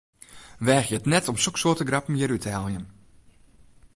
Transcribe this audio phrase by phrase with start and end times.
[0.65, 2.85] Weagje it net om soksoarte grappen hjir út te heljen!